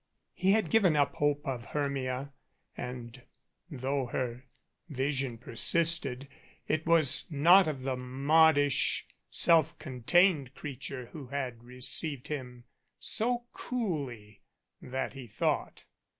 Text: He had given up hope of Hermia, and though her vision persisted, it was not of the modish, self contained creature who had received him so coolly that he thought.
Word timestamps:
He 0.33 0.53
had 0.53 0.71
given 0.71 0.95
up 0.95 1.13
hope 1.13 1.45
of 1.47 1.63
Hermia, 1.63 2.33
and 2.75 3.21
though 3.69 4.07
her 4.07 4.45
vision 4.89 5.37
persisted, 5.37 6.27
it 6.67 6.87
was 6.87 7.25
not 7.29 7.67
of 7.67 7.83
the 7.83 7.95
modish, 7.95 9.05
self 9.29 9.77
contained 9.77 10.55
creature 10.55 11.09
who 11.11 11.27
had 11.27 11.63
received 11.63 12.29
him 12.29 12.63
so 12.97 13.45
coolly 13.53 14.41
that 14.81 15.13
he 15.13 15.27
thought. 15.27 15.85